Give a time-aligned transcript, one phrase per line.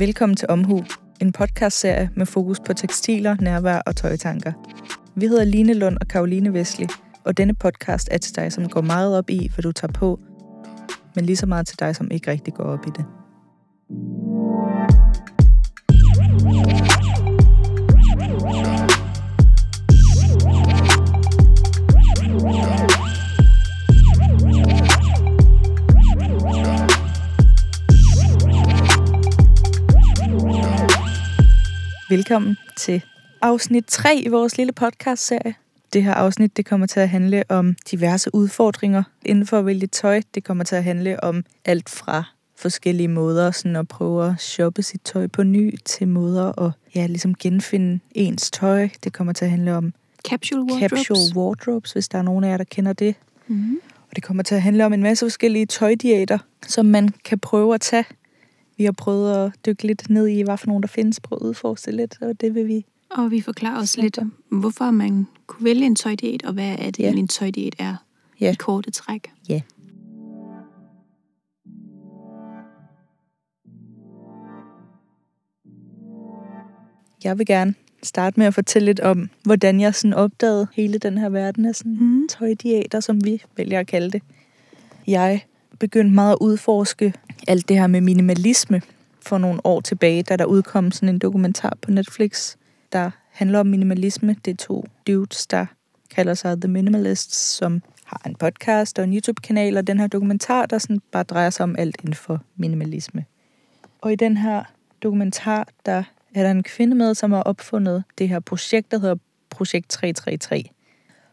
[0.00, 0.84] Velkommen til Omhu,
[1.20, 4.52] en podcastserie med fokus på tekstiler, nærvær og tøjtanker.
[5.14, 6.86] Vi hedder Line Lund og Karoline Vesli,
[7.24, 10.20] og denne podcast er til dig, som går meget op i, hvad du tager på,
[11.14, 13.04] men lige så meget til dig, som ikke rigtig går op i det.
[32.10, 33.02] Velkommen til
[33.42, 35.54] afsnit 3 i vores lille podcast-serie.
[35.92, 39.86] Det her afsnit det kommer til at handle om diverse udfordringer inden for at vælge
[39.86, 40.20] tøj.
[40.34, 42.24] Det kommer til at handle om alt fra
[42.56, 47.06] forskellige måder sådan at prøve at shoppe sit tøj på ny til måder at ja,
[47.06, 48.88] ligesom genfinde ens tøj.
[49.04, 49.92] Det kommer til at handle om
[50.28, 51.06] Capsule wardrobes.
[51.06, 53.14] capsule wardrobes, hvis der er nogen af jer, der kender det.
[53.46, 53.80] Mm-hmm.
[54.10, 57.74] Og det kommer til at handle om en masse forskellige tøjdiæter, som man kan prøve
[57.74, 58.04] at tage.
[58.80, 61.46] Vi har prøvet at dykke lidt ned i, hvad for nogen der findes, prøve at
[61.46, 62.84] udforske lidt, og det vil vi.
[63.10, 64.18] Og vi forklarer også lidt
[64.50, 67.10] hvorfor man kunne vælge en tøjdiæt, og hvad er det Ja.
[67.12, 67.96] en tøjdiæt er
[68.40, 68.52] Ja.
[68.52, 69.30] i korte træk.
[69.48, 69.60] Ja.
[77.24, 81.18] Jeg vil gerne starte med at fortælle lidt om, hvordan jeg sådan opdagede hele den
[81.18, 82.28] her verden af sådan Mm.
[82.28, 84.22] tøjdiæter, som vi vælger at kalde det.
[85.06, 85.44] Jeg
[85.80, 87.14] begyndte meget at udforske
[87.48, 88.82] alt det her med minimalisme
[89.26, 92.56] for nogle år tilbage, da der udkom sådan en dokumentar på Netflix,
[92.92, 94.36] der handler om minimalisme.
[94.44, 95.66] Det er to dudes, der
[96.10, 100.66] kalder sig The Minimalists, som har en podcast og en YouTube-kanal, og den her dokumentar,
[100.66, 103.24] der sådan bare drejer sig om alt inden for minimalisme.
[104.00, 104.64] Og i den her
[105.02, 106.02] dokumentar, der
[106.34, 109.16] er der en kvinde med, som har opfundet det her projekt, der hedder
[109.50, 110.64] Projekt 333.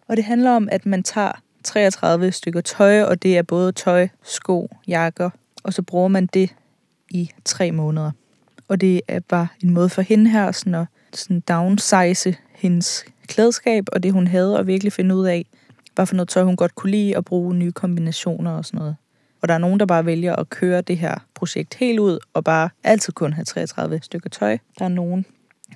[0.07, 1.31] Og det handler om, at man tager
[1.67, 5.29] 33 stykker tøj, og det er både tøj, sko, jakker,
[5.63, 6.55] og så bruger man det
[7.09, 8.11] i tre måneder.
[8.67, 13.83] Og det er bare en måde for hende her sådan at sådan downsize hendes klædeskab,
[13.91, 15.45] og det hun havde, og virkelig finde ud af,
[15.95, 18.95] hvad for noget tøj hun godt kunne lide, og bruge nye kombinationer og sådan noget.
[19.41, 22.43] Og der er nogen, der bare vælger at køre det her projekt helt ud, og
[22.43, 24.57] bare altid kun have 33 stykker tøj.
[24.79, 25.25] Der er nogen,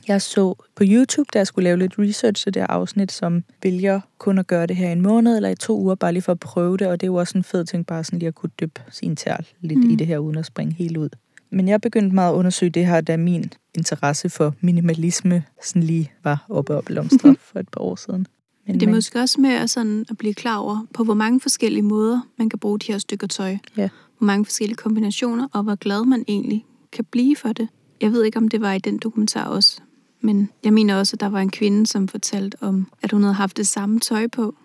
[0.07, 3.43] jeg så på YouTube, da jeg skulle lave lidt research til det her afsnit, som
[3.63, 6.21] vælger kun at gøre det her i en måned eller i to uger, bare lige
[6.23, 6.87] for at prøve det.
[6.87, 9.15] Og det er jo også en fed ting, bare sådan lige at kunne dyppe sin
[9.15, 9.85] tær lidt mm.
[9.85, 9.91] Mm.
[9.91, 11.09] i det her, uden at springe helt ud.
[11.49, 16.11] Men jeg begyndte meget at undersøge det her, da min interesse for minimalisme sådan lige
[16.23, 18.27] var oppe og blomstre for et par år siden.
[18.67, 21.13] Men Det er man- måske også med at, sådan, at blive klar over, på hvor
[21.13, 23.57] mange forskellige måder man kan bruge de her stykker tøj.
[23.77, 23.89] Ja.
[24.17, 27.67] Hvor mange forskellige kombinationer, og hvor glad man egentlig kan blive for det.
[28.01, 29.81] Jeg ved ikke, om det var i den dokumentar også,
[30.21, 33.33] men jeg mener også, at der var en kvinde, som fortalte om, at hun havde
[33.33, 34.55] haft det samme tøj på.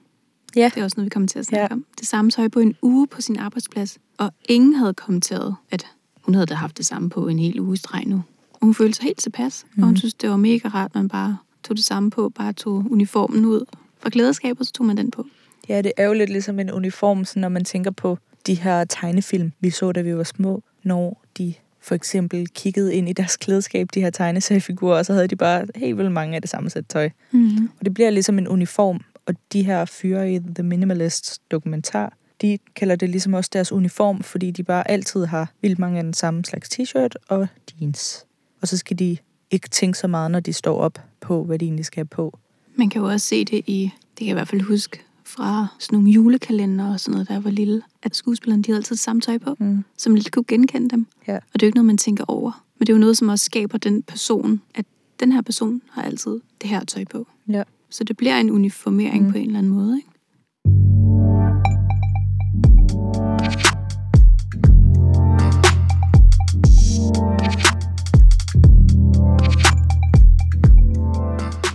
[0.57, 0.71] Ja.
[0.75, 1.73] Det er også noget, vi kommer til at snakke Ja.
[1.73, 1.85] om.
[2.01, 3.99] Det samme tøj på en uge på sin arbejdsplads.
[4.19, 5.87] Og ingen havde kommenteret, at
[6.23, 8.23] hun havde da haft det samme på en hel uge i streg nu.
[8.53, 9.71] Og hun følte sig helt tilpas, mm.
[9.73, 9.87] og Mhm.
[9.87, 12.85] hun synes, det var mega rart, at man bare tog det samme på, bare tog
[12.91, 13.65] uniformen ud
[13.99, 15.27] fra klædeskabet, så tog man den på.
[15.69, 18.85] Ja, det er jo lidt ligesom en uniform, sådan når man tænker på de her
[18.85, 21.55] tegnefilm, vi så, da vi var små, når de
[21.87, 25.67] for eksempel kiggede ind i deres klædeskab, de her tegneseriefigurer, og så havde de bare
[25.77, 27.11] helt vildt mange af det samme sæt tøj.
[27.31, 27.71] Mm.
[27.79, 32.59] Og det bliver ligesom en uniform, og de her fyre i The Minimalists dokumentar, de
[32.77, 36.15] kalder det ligesom også deres uniform, fordi de bare altid har vildt mange af den
[36.15, 37.49] samme slags t-shirt og
[37.81, 38.27] jeans.
[38.61, 39.17] Og så skal de
[39.51, 42.39] ikke tænke så meget, når de står op på, hvad de egentlig skal have på.
[42.77, 45.67] Man kan jo også se det i, det kan jeg i hvert fald huske, fra
[45.79, 49.23] sådan nogle julekalender og sådan noget, jeg var lille, at skuespillerne de havde altid samme
[49.23, 49.85] tøj på, Mm.
[49.97, 51.07] så man lidt kunne genkende dem.
[51.29, 51.35] Ja.
[51.37, 52.65] Og det er jo ikke noget, man tænker over.
[52.79, 54.87] Men det er jo noget, som også skaber den person, at
[55.21, 57.27] den her person har altid det her tøj på.
[57.49, 57.63] Ja.
[57.91, 59.31] Så det bliver en uniformering mm.
[59.33, 59.97] på en eller anden måde.
[59.97, 60.09] Ikke?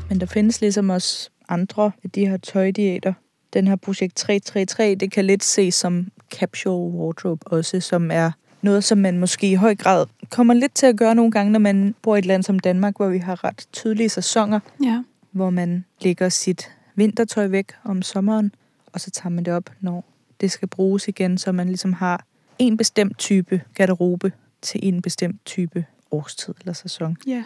[0.10, 3.14] Men der findes ligesom også andre af de her tøjdiæter.
[3.54, 8.32] Den her projekt 333, det kan lidt ses som capsule wardrobe også, som er
[8.62, 11.60] noget, som man måske i høj grad kommer lidt til at gøre nogle gange, når
[11.60, 15.04] man bor i et land som Danmark, hvor vi har ret tydelige sæsoner, Ja.
[15.32, 18.52] hvor man lægger sit vintertøj væk om sommeren,
[18.94, 20.06] og så tager man det op, når
[20.42, 22.26] det skal bruges igen, så man ligesom har
[22.60, 24.32] en bestemt type garderobe
[24.62, 27.18] til en bestemt type årstid eller sæson.
[27.28, 27.44] Ja.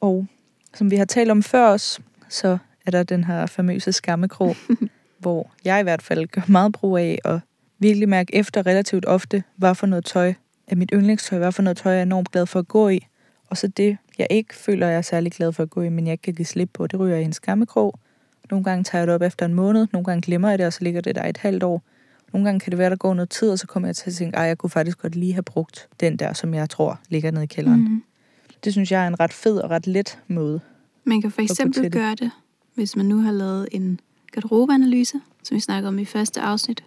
[0.00, 0.26] Og
[0.74, 4.56] som vi har talt om før os, så er der den her famøse skammekrog,
[5.18, 7.40] hvor jeg i hvert fald gør meget brug af at
[7.78, 10.34] virkelig mærke efter relativt ofte, hvad for noget tøj
[10.66, 13.06] er mit yndlingstøj, hvad for noget tøj jeg er enormt glad for at gå i.
[13.50, 16.06] Og så det, jeg ikke føler, jeg er særlig glad for at gå i, men
[16.06, 17.98] jeg kan give slip på, det ryger jeg i en skammekrog.
[18.50, 20.72] Nogle gange tager jeg det op efter en måned, nogle gange glemmer jeg det, og
[20.72, 21.82] så ligger det der et halvt år.
[22.32, 24.14] Nogle gange kan det være, der går noget tid, og så kommer jeg til at
[24.14, 27.30] tænke, at jeg kunne faktisk godt lige have brugt den der, som jeg tror ligger
[27.30, 27.80] nede i kælderen.
[27.80, 28.02] Mm.
[28.64, 30.60] Det synes jeg er en ret fed og ret let måde.
[31.04, 32.30] Man kan for eksempel gøre det,
[32.74, 34.00] hvis man nu har lavet en
[34.32, 36.84] garderobeanalyse, som vi snakkede om i første afsnit.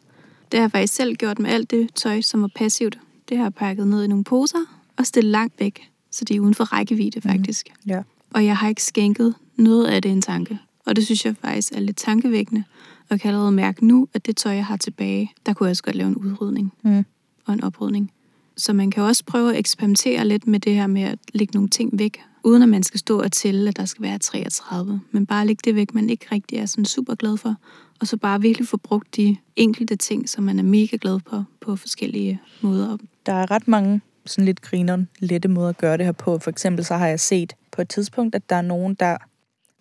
[0.51, 2.99] Det har jeg faktisk selv gjort med alt det tøj, som var passivt.
[3.29, 4.57] Det har jeg pakket ned i nogle poser
[4.97, 7.69] og stillet langt væk, så det er uden for rækkevidde faktisk.
[7.87, 8.01] Ja.
[8.33, 10.59] Og jeg har ikke skænket noget af det en tanke.
[10.85, 12.63] Og det synes jeg faktisk er lidt tankevækkende.
[12.99, 15.71] Og jeg kan allerede mærke nu, at det tøj, jeg har tilbage, der kunne jeg
[15.71, 17.05] også godt lave en udrydning Mm.
[17.45, 18.11] og en oprydning.
[18.57, 21.69] Så man kan også prøve at eksperimentere lidt med det her med at lægge nogle
[21.69, 25.01] ting væk, uden at man skal stå og tælle, at der skal være 33.
[25.11, 27.55] Men bare lægge det væk, man ikke rigtig er sådan super glad for.
[27.99, 31.43] Og så bare virkelig få brugt de enkelte ting, som man er mega glad på,
[31.61, 32.97] på forskellige måder.
[33.25, 36.39] Der er ret mange sådan lidt grineren, lette måder at gøre det her på.
[36.39, 39.17] For eksempel så har jeg set på et tidspunkt, at der er nogen, der,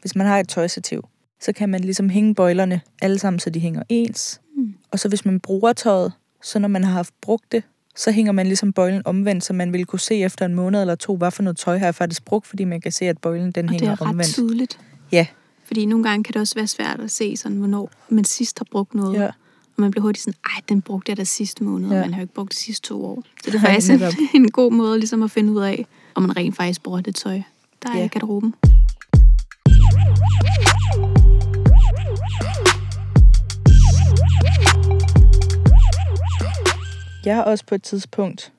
[0.01, 1.09] hvis man har et tøjstativ,
[1.41, 4.41] så kan man ligesom hænge bøjlerne alle sammen, så de hænger ens.
[4.56, 4.75] Mm.
[4.91, 7.63] Og så hvis man bruger tøjet, så når man har haft brugt det,
[8.00, 10.94] så hænger man ligesom bøjlen omvendt, så man vil kunne se efter en måned eller
[10.94, 13.52] to, hvad for noget tøj har jeg faktisk brugt, fordi man kan se, at bøjlen
[13.52, 14.32] den Og det hænger er ret omvendt.
[14.32, 14.79] tydeligt.
[15.12, 15.26] Ja.
[15.64, 18.67] Fordi nogle gange kan det også være svært at se, sådan, hvornår man sidst har
[18.70, 19.20] brugt noget.
[19.20, 19.26] Ja.
[19.26, 19.32] Og
[19.76, 21.94] man bliver hurtigt sådan, ej, den brugte jeg da sidste måned, ja.
[21.94, 22.00] Ja.
[22.00, 23.23] og man har jo ikke brugt det sidste to år.
[23.44, 24.14] Så det er faktisk en, netop.
[24.35, 27.43] en god måde ligesom at finde ud af, om man rent faktisk bruger det tøj,
[27.82, 28.05] der er Ja.
[28.05, 28.55] i garderoben.
[37.25, 38.52] Jeg har også på et tidspunkt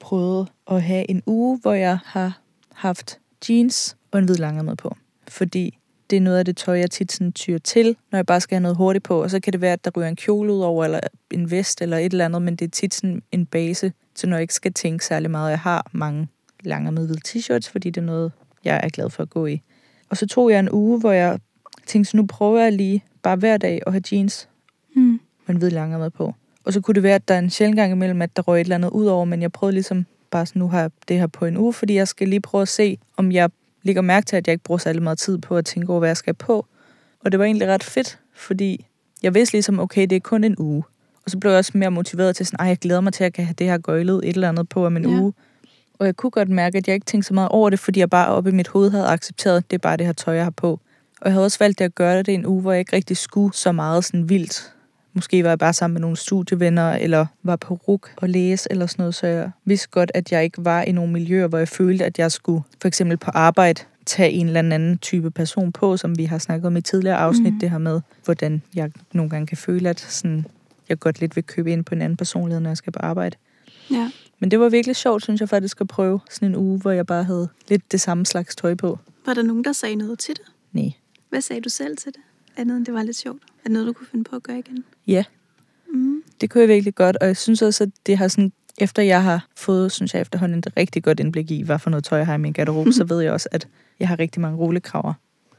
[0.00, 2.40] prøvet at have en uge, hvor jeg har
[2.72, 3.18] haft
[3.48, 4.96] jeans og en hvid langærmet på.
[5.28, 5.78] Fordi
[6.10, 8.54] det er noget af det tøj, jeg tit sådan tyr til, når jeg bare skal
[8.54, 9.22] have noget hurtigt på.
[9.22, 11.00] Og så kan det være, at der ryger en kjole ud over, eller
[11.30, 14.36] en vest, eller et eller andet, men det er tit sådan en base, til når
[14.36, 15.50] jeg ikke skal tænke særlig meget.
[15.50, 16.28] Jeg har mange
[16.64, 18.32] langærmede hvide t-shirts, fordi det er noget,
[18.64, 19.62] jeg er glad for at gå i.
[20.10, 21.38] Og så tog jeg en uge, hvor jeg
[21.86, 24.48] tænkte, så nu prøver jeg lige bare hver dag at have jeans
[24.96, 25.20] Mm.
[25.46, 26.34] med en hvid langærmet på.
[26.68, 28.60] Og så kunne det være, at der er en sjældent gang imellem, at der røg
[28.60, 31.18] et eller andet ud over, men jeg prøvede ligesom bare sådan, nu har jeg det
[31.18, 33.50] her på en uge, fordi jeg skal lige prøve at se, om jeg
[33.82, 36.08] lægger mærke til, at jeg ikke bruger særlig meget tid på at tænke over, hvad
[36.08, 36.66] jeg skal på.
[37.24, 38.86] Og det var egentlig ret fedt, fordi
[39.22, 40.82] jeg vidste ligesom, okay, det er kun en uge.
[41.24, 43.26] Og så blev jeg også mere motiveret til sådan, ej, jeg glæder mig til, at
[43.26, 45.20] jeg kan have det her gøjlet et eller andet på om en Ja.
[45.20, 45.32] uge.
[45.98, 48.10] Og jeg kunne godt mærke, at jeg ikke tænkte så meget over det, fordi jeg
[48.10, 50.44] bare oppe i mit hoved havde accepteret, at det er bare det her tøj, jeg
[50.44, 50.70] har på.
[51.20, 53.54] Og jeg havde også valgt at gøre det en uge, hvor jeg ikke rigtig skulle
[53.54, 54.72] så meget sådan vildt.
[55.12, 58.86] Måske var jeg bare sammen med nogle studievenner, eller var på RUK og læse, eller
[58.86, 61.68] sådan noget, så jeg vidste godt, at jeg ikke var i nogle miljøer, hvor jeg
[61.68, 65.96] følte, at jeg skulle for eksempel på arbejde tage en eller anden type person på,
[65.96, 67.60] som vi har snakket om i tidligere afsnit, mm.
[67.60, 70.46] det her med, hvordan jeg nogle gange kan føle, at sådan,
[70.88, 73.36] jeg godt lidt vil købe ind på en anden personlighed, når jeg skal på arbejde.
[73.90, 74.10] Ja.
[74.38, 77.06] Men det var virkelig sjovt, synes jeg faktisk, at prøve sådan en uge, hvor jeg
[77.06, 78.98] bare havde lidt det samme slags tøj på.
[79.26, 80.44] Var der nogen, der sagde noget til det?
[80.72, 80.90] Nej.
[81.28, 82.20] Hvad sagde du selv til det?
[82.58, 83.42] Andet end det var lidt sjovt.
[83.42, 84.84] Er det noget, du kunne finde på at gøre igen?
[85.06, 85.24] Ja,
[85.94, 86.22] Mm.
[86.40, 89.22] det kunne jeg virkelig godt, og jeg synes også, at det har sådan, efter jeg
[89.22, 92.26] har fået, synes jeg efterhånden, et rigtig godt indblik i, hvad for noget tøj jeg
[92.26, 93.68] har i min garderobe, så ved jeg også, at
[94.00, 95.12] jeg har rigtig mange rullekraver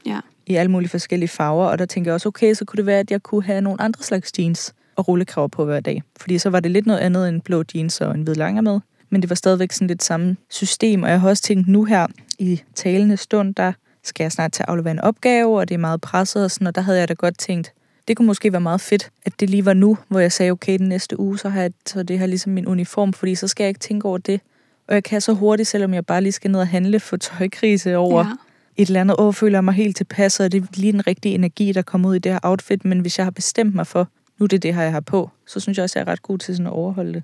[0.06, 0.20] Ja.
[0.46, 2.98] i alle mulige forskellige farver, og der tænker jeg også, okay, så kunne det være,
[2.98, 6.02] at jeg kunne have nogle andre slags jeans og rullekraver på hver dag.
[6.20, 8.80] Fordi så var det lidt noget andet end blå jeans og en hvid langer med,
[9.10, 12.06] men det var stadigvæk sådan lidt samme system, og jeg har også tænkt, nu her
[12.38, 15.78] i talende stund, der skal jeg snart til at aflevere en opgave, og det er
[15.78, 17.72] meget presset og sådan, og der havde jeg da godt tænkt,
[18.08, 20.78] det kunne måske være meget fedt, at det lige var nu, hvor jeg sagde, okay,
[20.78, 23.64] den næste uge, så har jeg så det her ligesom min uniform, fordi så skal
[23.64, 24.40] jeg ikke tænke over det.
[24.88, 27.96] Og jeg kan så hurtigt, selvom jeg bare lige skal ned og handle for tøjkrise
[27.96, 28.32] over ja.
[28.76, 31.34] et eller andet, åh, føler jeg mig helt tilpas, og det er lige den rigtige
[31.34, 34.08] energi, der kommer ud i det her outfit, men hvis jeg har bestemt mig for,
[34.38, 36.22] nu er det det her, jeg har på, så synes jeg også, jeg er ret
[36.22, 37.22] god til sådan at overholde det.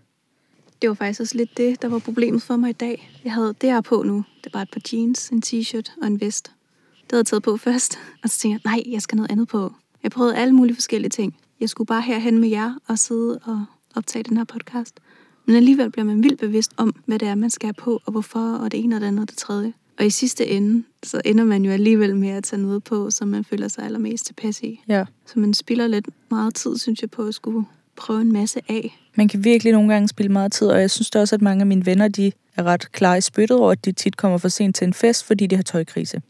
[0.83, 3.11] Det var faktisk også lidt det, der var problemet for mig i dag.
[3.25, 4.25] Jeg havde det her på nu.
[4.45, 6.53] Det var et par jeans, en t-shirt og en vest.
[7.07, 7.99] Det havde jeg taget på først.
[8.23, 9.73] Og så tænkte jeg, nej, jeg skal noget andet på.
[10.03, 11.37] Jeg prøvede alle mulige forskellige ting.
[11.61, 15.01] Jeg skulle bare herhen med jer og sidde og optage den her podcast.
[15.47, 18.13] Men alligevel bliver man vildt bevidst om, hvad det er, man skal have på, og
[18.13, 19.73] hvorfor, og det ene og det andet og det tredje.
[19.99, 23.29] Og i sidste ende, så ender man jo alligevel med at tage noget på, som
[23.29, 24.81] man føler sig allermest tilpas i.
[24.89, 25.05] Ja.
[25.27, 28.99] Så man spilder lidt meget tid, synes jeg, på at skulle prøve en masse af.
[29.15, 31.61] Man kan virkelig nogle gange spille meget tid, og jeg synes da også, at mange
[31.61, 34.49] af mine venner, de er ret klar i spyttet over, at de tit kommer for
[34.49, 36.23] sent til en fest, fordi de har tøjkrise.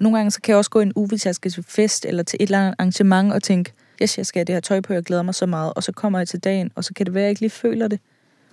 [0.00, 2.22] Nogle gange så kan jeg også gå en uge, hvis jeg skal til fest eller
[2.22, 3.72] til et eller andet arrangement og tænke,
[4.02, 5.92] yes, jeg skal have det her tøj på, jeg glæder mig så meget, og så
[5.92, 8.00] kommer jeg til dagen, og så kan det være, at jeg ikke lige føler det.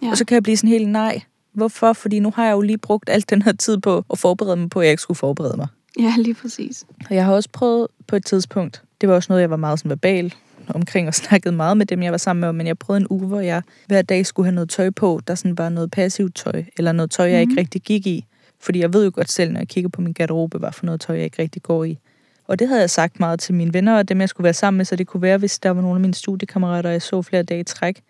[0.03, 0.09] Ja.
[0.11, 1.21] Og så kan jeg blive sådan helt, nej,
[1.53, 1.93] hvorfor?
[1.93, 4.69] Fordi nu har jeg jo lige brugt alt den her tid på at forberede mig
[4.69, 5.67] på, at jeg ikke skulle forberede mig.
[5.99, 6.83] ja, lige præcis.
[7.09, 9.79] Og jeg har også prøvet på et tidspunkt, det var også noget, jeg var meget
[9.79, 10.33] sådan verbal
[10.67, 13.27] omkring og snakkede meget med dem, jeg var sammen med, men jeg prøvede en uge,
[13.27, 16.63] hvor jeg hver dag skulle have noget tøj på, der sådan var noget passivt tøj,
[16.77, 17.49] eller noget tøj, jeg Mhm.
[17.51, 18.25] ikke rigtig gik i.
[18.61, 21.01] Fordi jeg ved jo godt selv, når jeg kigger på min garderobe, hvad for noget
[21.01, 21.99] tøj, jeg ikke rigtig går i.
[22.47, 24.77] Og det havde jeg sagt meget til mine venner, og dem jeg skulle være sammen
[24.77, 27.43] med, så det kunne være, hvis der var nogle af mine studiekammerater, jeg så flere
[27.43, 28.01] dage i træk,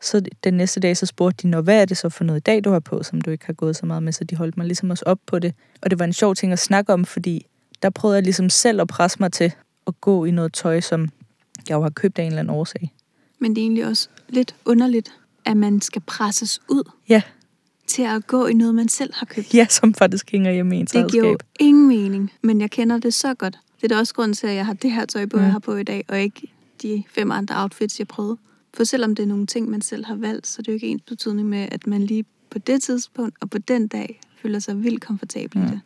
[0.00, 2.42] Så den næste dag, så spurgte de, Nå, hvad er det så for noget i
[2.42, 4.56] dag, du har på, som du ikke har gået så meget med, så de holdt
[4.56, 5.54] mig ligesom også op på det.
[5.82, 7.46] Og det var en sjov ting at snakke om, fordi
[7.82, 9.52] der prøvede jeg ligesom selv at presse mig til
[9.86, 11.08] at gå i noget tøj, som
[11.68, 12.92] jeg jo har købt af en eller anden årsag.
[13.38, 15.10] Men det er egentlig også lidt underligt,
[15.44, 17.22] at man skal presses ud Ja,
[17.88, 19.54] til at gå i noget, man selv har købt.
[19.54, 22.98] ja som faktisk hænger hjemme i ens Det giver jo ingen mening, men jeg kender
[22.98, 23.58] det så godt.
[23.76, 25.42] Det er da også grund til, at jeg har det her tøj på, Mm.
[25.42, 26.52] jeg har på i dag, og ikke
[26.82, 28.36] de fem andre outfits, jeg prøvede.
[28.74, 30.86] For selvom det er nogle ting, man selv har valgt, så er det jo ikke
[30.86, 34.82] ens betydning med, at man lige på det tidspunkt og på den dag føler sig
[34.84, 35.66] vildt komfortabel Mm.
[35.66, 35.80] i det.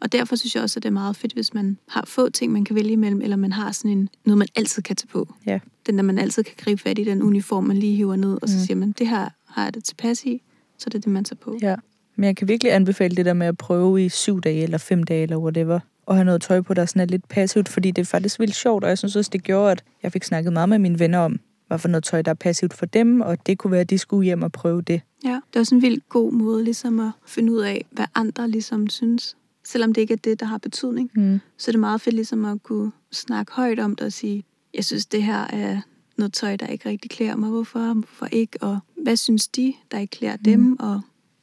[0.00, 2.52] Og derfor synes jeg også, at det er meget fedt, hvis man har få ting,
[2.52, 5.34] man kan vælge imellem, eller man har sådan en, noget, man altid kan tage på.
[5.46, 5.58] Ja.
[5.86, 8.48] Den der, man altid kan gribe fat i, den uniform, man lige hiver ned, og
[8.48, 8.64] så Mm.
[8.64, 10.42] siger man, det her har jeg det tilpas i,
[10.80, 11.58] så er det det, man tager på.
[11.62, 11.74] Ja,
[12.16, 15.02] men jeg kan virkelig anbefale det der med at prøve i syv dage eller fem
[15.02, 18.02] dage eller whatever, og have noget tøj på, der sådan er lidt passivt, fordi det
[18.02, 20.68] er faktisk vildt sjovt, og jeg synes også, det gjorde, at jeg fik snakket meget
[20.68, 23.58] med mine venner om, hvad for noget tøj, der er passivt for dem, og det
[23.58, 25.00] kunne være, at de skulle hjem og prøve det.
[25.24, 28.48] Ja, det er også en vildt god måde ligesom at finde ud af, hvad andre
[28.50, 29.36] ligesom synes.
[29.64, 31.40] Selvom det ikke er det, der har betydning, Mm.
[31.58, 34.44] så er det meget fedt ligesom at kunne snakke højt om det og sige,
[34.74, 35.80] jeg synes, det her er
[36.20, 37.48] noget tøj, der ikke rigtig klæder mig.
[37.50, 37.92] Hvorfor?
[37.94, 38.62] Hvorfor ikke?
[38.62, 40.42] Og hvad synes de, der ikke klæder Mm.
[40.44, 40.80] dem?
[40.80, 41.00] Og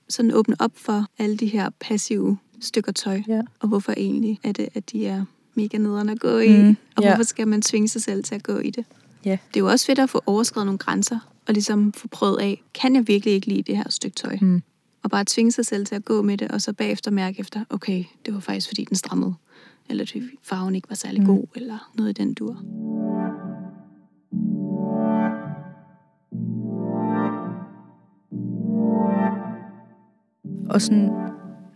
[0.09, 3.21] sådan åbne op for alle de her passive stykker tøj.
[3.27, 3.41] Ja.
[3.59, 6.61] Og hvorfor egentlig er det, at de er mega nederen at gå i?
[6.61, 7.09] Mm, Og ja.
[7.09, 8.85] hvorfor skal man tvinge sig selv til at gå i det?
[9.25, 9.31] Ja.
[9.53, 12.63] Det er jo også fedt at få overskrevet nogle grænser, og ligesom få prøvet af,
[12.73, 14.37] kan jeg virkelig ikke lide det her stykke tøj?
[14.41, 14.61] Mm.
[15.03, 17.63] Og bare tvinge sig selv til at gå med det, og så bagefter mærke efter,
[17.69, 19.33] okay, det var faktisk fordi den strammede.
[19.89, 21.27] Eller at farven ikke var særlig Mm.
[21.27, 22.57] god, eller noget i den dur.
[30.69, 31.09] Og sådan,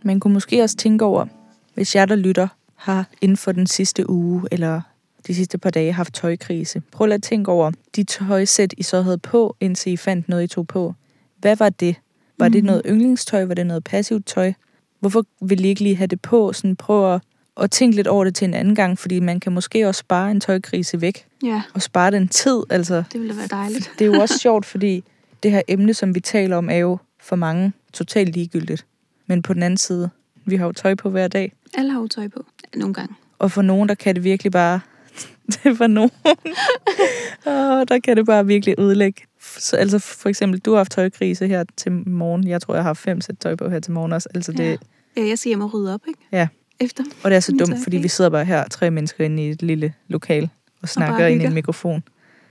[0.04, 1.26] man kunne måske også tænke over,
[1.74, 4.80] hvis jeg, der lytter, har inden for den sidste uge, eller
[5.26, 6.82] de sidste par dage, haft tøjkrise.
[6.92, 10.44] Prøv lige at tænke over de tøjsæt, I så havde på, indtil I fandt noget,
[10.44, 10.94] I tog på.
[11.38, 11.96] Hvad var det?
[12.38, 12.66] Var det Mhm.
[12.66, 13.44] noget yndlingstøj?
[13.44, 14.52] Var det noget passivt tøj?
[15.00, 16.52] Hvorfor ville I ikke lige have det på?
[16.52, 17.22] Sådan prøv at,
[17.60, 20.30] at tænke lidt over det til en anden gang, fordi man kan måske også spare
[20.30, 22.62] en tøjkrise væk, Ja, og spare den tid.
[22.70, 23.90] Altså, det ville være dejligt.
[23.98, 25.04] det er jo også sjovt, fordi
[25.42, 28.86] det her emne, som vi taler om, er jo for mange totalt ligegyldigt.
[29.26, 30.10] Men på den anden side,
[30.44, 31.52] vi har jo tøj på hver dag.
[31.74, 32.46] Alle har jo tøj på.
[32.74, 33.14] Nogle gange.
[33.38, 34.80] Og for nogen, der kan det virkelig bare...
[35.46, 36.10] det er for nogen.
[37.46, 39.22] Åh, der kan det bare virkelig ødelægge.
[39.58, 42.48] Så, altså for eksempel, du har haft tøjkrise her til morgen.
[42.48, 44.28] Jeg tror, jeg har fem sæt tøj på her til morgen også.
[44.34, 44.76] Altså det, Ja.
[45.16, 46.20] Ja, jeg skal hjem og rydde op, ikke?
[46.32, 46.48] Ja.
[46.80, 47.04] Efter.
[47.24, 47.82] Og det er så dumt, tøjkrise.
[47.82, 50.50] fordi vi sidder bare her, tre mennesker inde i et lille lokal,
[50.82, 52.02] og snakker ind i en mikrofon.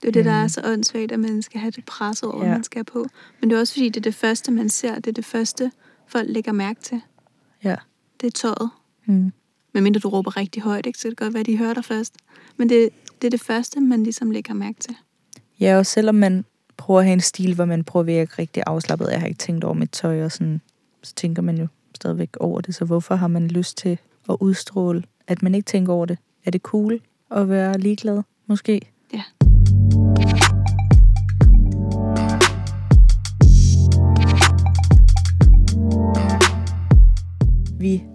[0.01, 0.43] Det er det, der Mm.
[0.43, 2.51] er så åndssvagt, at man skal have det presset over, Ja.
[2.51, 3.05] man skal på.
[3.41, 4.95] Men det er også fordi, det er det første, man ser.
[4.95, 5.71] Det er det første,
[6.07, 7.01] folk lægger mærke til.
[7.63, 7.75] Ja.
[8.21, 8.69] Det er tøjet.
[9.05, 9.31] Mm.
[9.73, 10.99] Medmindre du råber rigtig højt, ikke?
[10.99, 12.13] så det kan godt være, de hører dig først.
[12.57, 12.89] Men det,
[13.21, 14.95] det er det første, man ligesom lægger mærke til.
[15.59, 16.45] Ja, og selvom man
[16.77, 19.37] prøver at have en stil, hvor man prøver at virke rigtig afslappet, jeg har ikke
[19.37, 20.61] tænkt over mit tøj, og sådan,
[21.03, 22.75] så tænker man jo stadigvæk over det.
[22.75, 23.97] Så hvorfor har man lyst til
[24.29, 26.17] at udstråle, at man ikke tænker over det?
[26.45, 26.99] Er det cool
[27.31, 28.21] at være ligeglad?
[28.47, 28.90] Måske.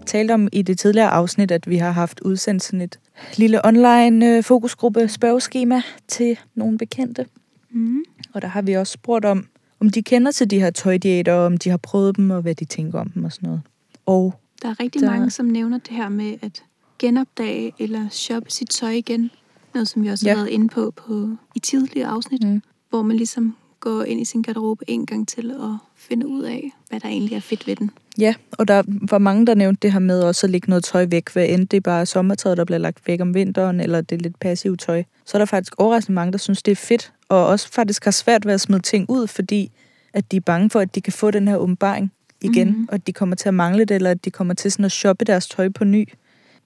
[0.07, 2.99] Talte om i det tidligere afsnit, at vi har haft udsendt sådan et
[3.35, 7.25] lille online øh, fokusgruppe spørgeskema til nogle bekendte.
[7.71, 8.03] Mm.
[8.33, 9.47] Og der har vi også spurgt om,
[9.79, 12.65] om de kender til de her tøjdiæter, om de har prøvet dem, og hvad de
[12.65, 13.61] tænker om dem og sådan noget.
[14.05, 15.09] Og Der er rigtig der...
[15.11, 16.63] mange, som nævner det her med at
[16.99, 19.31] genopdage eller shoppe sit tøj igen.
[19.73, 20.31] Noget, som vi også Ja.
[20.33, 22.43] har været inde på, på i tidligere afsnit.
[22.43, 22.61] Mm.
[22.89, 26.71] Hvor man ligesom går ind i sin garderobe en gang til og finder ud af,
[26.89, 27.91] hvad der egentlig er fedt ved den.
[28.17, 31.05] ja, og der var mange, der nævnte det her med også at lægge noget tøj
[31.11, 34.15] væk, hvad end det bare er sommertøjet, der bliver lagt væk om vinteren, eller det
[34.15, 35.03] er lidt passivt tøj.
[35.25, 38.11] Så er der faktisk overraskende mange, der synes, det er fedt, og også faktisk har
[38.11, 39.71] svært ved at smide ting ud, fordi
[40.13, 42.75] at de er bange for, at de kan få den her åbenbaring igen, Mhm.
[42.75, 42.87] mm-hmm.
[42.89, 44.91] og at de kommer til at mangle det, eller at de kommer til sådan at
[44.91, 46.09] shoppe deres tøj på ny.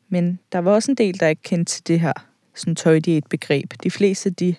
[0.09, 2.13] Men der var også en del, der ikke kendte til det her
[2.55, 3.73] sådan tøjdiæt begreb.
[3.83, 4.55] De fleste, de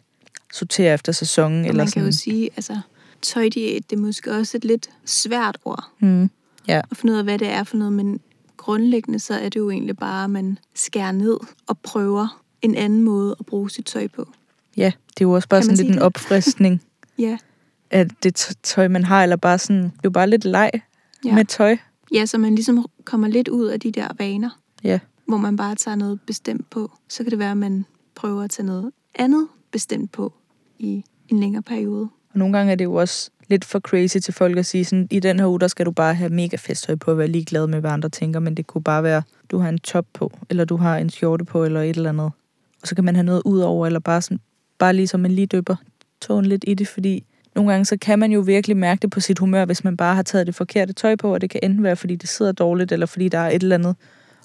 [0.53, 1.61] sorterer efter sæsonen.
[1.61, 2.07] Og eller man kan sådan.
[2.07, 2.81] jo sige, altså
[3.23, 6.31] tøjdiæt, det er måske også et lidt svært ord Mm.
[6.69, 6.81] Ja.
[6.91, 8.21] at finde ud af, hvad det er for noget, men
[8.57, 13.01] grundlæggende så er det jo egentlig bare, at man skærer ned og prøver en anden
[13.01, 14.29] måde at bruge sit tøj på.
[14.77, 16.03] ja, det er jo også bare Kan sådan lidt sige en det?
[16.03, 16.83] opfriskning
[17.19, 17.39] Ja,
[17.91, 20.71] af det tøj, man har, eller bare sådan, det er jo bare lidt leg
[21.25, 21.35] ja.
[21.35, 21.77] med tøj.
[22.15, 24.51] ja, så man ligesom kommer lidt ud af de der vaner,
[24.85, 24.99] Ja.
[25.27, 26.91] hvor man bare tager noget bestemt på.
[27.09, 30.33] Så kan det være, at man prøver at tage noget andet bestemt på
[30.83, 32.09] i en længere periode.
[32.33, 35.09] Og nogle gange er det jo også lidt for crazy til folk at sige sådan,
[35.11, 37.67] i den her uge, der skal du bare have mega festtøj på og være ligeglad
[37.67, 40.65] med, hvad andre tænker, men det kunne bare være, du har en top på, eller
[40.65, 42.31] du har en skjorte på, eller et eller andet.
[42.83, 44.41] Og så kan man have noget ud over, eller bare, sådan,
[44.79, 45.77] bare ligesom man lige døber
[46.21, 47.25] tåen lidt i det, fordi
[47.55, 50.15] nogle gange så kan man jo virkelig mærke det på sit humør, hvis man bare
[50.15, 52.93] har taget det forkerte tøj på, og det kan enten være, fordi det sidder dårligt,
[52.93, 53.97] eller fordi der er et eller andet.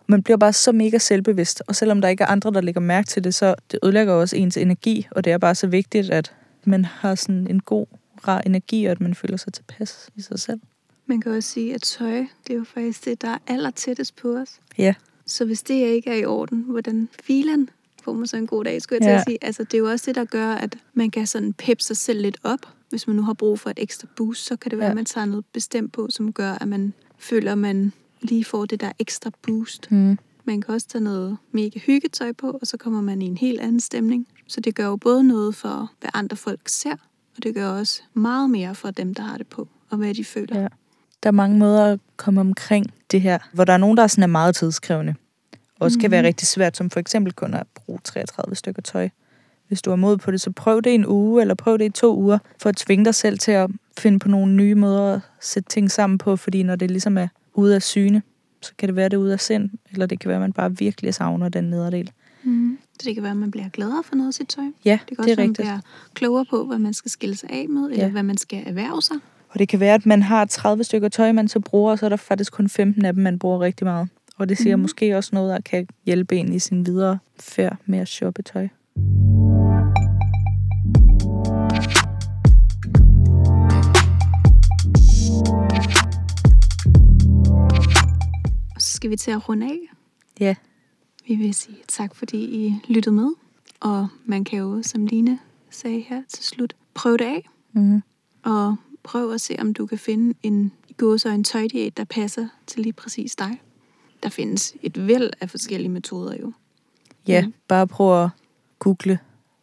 [0.07, 3.07] Man bliver bare så mega selvbevidst, og selvom der ikke er andre, der lægger mærke
[3.07, 6.33] til det, så det ødelægger også ens energi, og det er bare så vigtigt, at
[6.65, 7.85] man har sådan en god,
[8.27, 10.59] rar energi, og at man føler sig tilpas i sig selv.
[11.05, 14.15] Man kan også sige, at tøj, det er jo faktisk det, der er aller tættest
[14.15, 14.49] på os.
[14.77, 14.93] Ja.
[15.25, 17.69] Så hvis det ikke er i orden, hvordan filen
[18.03, 19.17] får man så en god dag, skulle jeg til Ja.
[19.19, 19.37] at sige.
[19.41, 22.21] Altså, det er jo også det, der gør, at man kan sådan peppe sig selv
[22.21, 22.59] lidt op.
[22.89, 24.89] Hvis man nu har brug for et ekstra boost, så kan det være, Ja.
[24.91, 28.65] at man tager noget bestemt på, som gør, at man føler, at man lige får
[28.65, 29.91] det der ekstra boost.
[29.91, 30.17] Mm.
[30.45, 33.59] Man kan også tage noget mega hyggetøj på, og så kommer man i en helt
[33.61, 34.27] anden stemning.
[34.47, 36.93] Så det gør jo både noget for, hvad andre folk ser,
[37.37, 40.25] og det gør også meget mere for dem, der har det på, og hvad de
[40.25, 40.61] føler.
[40.61, 40.67] Ja.
[41.23, 44.07] Der er mange måder at komme omkring det her, hvor der er nogen, der er,
[44.07, 45.15] sådan er meget tidskrævende.
[45.79, 46.25] Også kan være Mhm.
[46.27, 49.09] rigtig svært, som for eksempel kun at bruge 33 stykker tøj.
[49.67, 51.89] Hvis du er mod på det, så prøv det en uge, eller prøv det i
[51.89, 55.21] to uger, for at tvinge dig selv til at finde på nogle nye måder at
[55.41, 58.21] sætte ting sammen på, fordi når det ligesom er ude af syne,
[58.61, 60.53] så kan det være, det er ude af sind, eller det kan være, at man
[60.53, 62.11] bare virkelig savner den nederdel.
[62.43, 62.77] Mm.
[62.99, 64.63] Så det kan være, at man bliver gladere for noget af sit tøj.
[64.85, 65.65] Ja, Det kan det også er være, at man rigtigt.
[65.67, 65.79] bliver
[66.13, 68.11] klogere på, hvad man skal skille sig af med, eller Ja.
[68.11, 69.15] hvad man skal erhverve sig.
[69.49, 72.05] Og det kan være, at man har 30 stykker tøj, man så bruger, og så
[72.05, 74.09] er der faktisk kun 15 af dem, man bruger rigtig meget.
[74.37, 74.81] Og det siger mm.
[74.81, 78.67] måske også noget, der kan hjælpe en i sin videre færd med at shoppe tøj.
[89.07, 89.79] Skal vi til at runde af.
[90.39, 90.55] Ja,
[91.27, 93.29] Vi vil sige tak, fordi I lyttede med.
[93.79, 97.49] Og man kan jo, som Line sagde her til slut, prøve det af.
[97.73, 98.01] mm.
[98.43, 102.47] Og prøv at se, om du kan finde en gåse og en tøjdiæt, der passer
[102.67, 103.61] til lige præcis dig.
[104.23, 106.53] Der findes et væld af forskellige metoder jo.
[107.27, 107.53] ja Mhm.
[107.67, 108.29] bare prøv at
[108.79, 109.19] google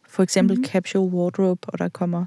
[0.07, 0.63] for eksempel mm.
[0.65, 2.25] capsule wardrobe, og der kommer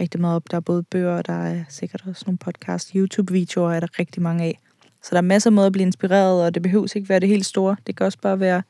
[0.00, 0.50] rigtig meget op.
[0.50, 4.22] Der er både bøger, og der er sikkert også nogle podcast, YouTube-videoer er der rigtig
[4.22, 4.58] mange af.
[5.02, 7.28] Så der er masser af måder at blive inspireret, og det behøver ikke være det
[7.28, 7.76] helt store.
[7.86, 8.62] Det kan også bare være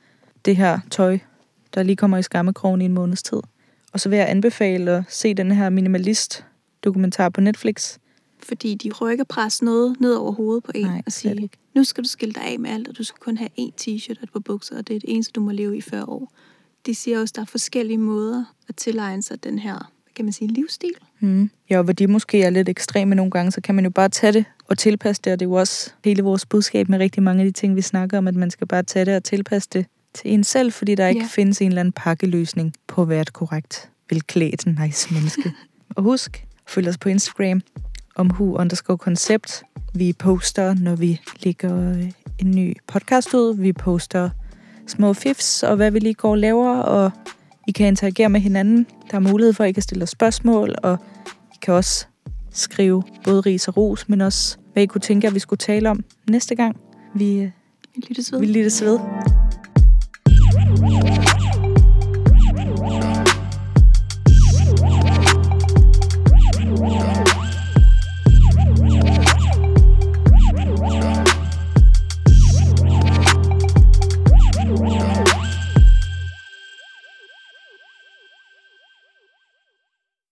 [0.45, 1.19] det her tøj,
[1.75, 3.41] der lige kommer i skammekrogen i en måneds tid.
[3.93, 7.99] Og så vil jeg anbefale at se den her minimalist-dokumentar på Netflix.
[8.43, 11.57] Fordi de rykker pres noget ned over hovedet på en Nej, og slet sige, ikke.
[11.75, 14.17] nu skal du skille dig af med alt, og du skal kun have én t-shirt
[14.19, 16.33] og et par bukser, og det er det eneste, du må leve i 40 år.
[16.87, 20.33] De siger også, at der er forskellige måder at tilegne sig den her, kan man
[20.33, 20.93] sige, livsstil.
[21.21, 21.51] Mm.
[21.71, 24.09] Ja, og hvor de måske er lidt ekstreme nogle gange, så kan man jo bare
[24.09, 27.23] tage det og tilpasse det, og det er jo også hele vores budskab med rigtig
[27.23, 29.69] mange af de ting, vi snakker om, at man skal bare tage det og tilpasse
[29.73, 31.27] det til en selv, fordi der ikke Ja.
[31.31, 35.53] findes en eller anden pakkeløsning på at være et korrekt, velklædt, nice menneske.
[35.97, 37.61] og husk, følg os på Instagram,
[38.17, 39.63] omhu underscore koncept.
[39.95, 43.57] Vi poster, når vi lægger øh, en ny podcast ud.
[43.57, 44.31] Vi poster
[44.87, 47.11] små fifs og hvad vi lige går og laver, og
[47.69, 48.87] I kan interagere med hinanden.
[49.11, 50.99] Der er mulighed for, at I kan stille os spørgsmål, og
[51.55, 52.07] I kan også
[52.53, 55.91] skrive både ris og ros, men også hvad I kunne tænke, at vi skulle tale
[55.91, 56.77] om næste gang.
[57.15, 57.51] Vi, øh,
[57.97, 58.41] Vi lyttes ved.
[58.41, 58.99] vi lyttes ved.